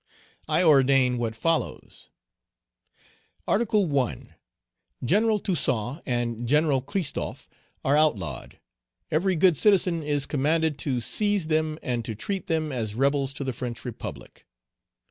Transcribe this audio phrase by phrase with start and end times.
[0.47, 2.09] "I ordain what follows:
[3.47, 4.33] "Article 1.
[5.03, 7.47] General Toussaint and General Christophe
[7.85, 8.59] are outlawed;
[9.11, 12.95] every good citizen is commanded to seize Page 181 them, and to treat them as
[12.95, 14.47] rebels to the French Republic.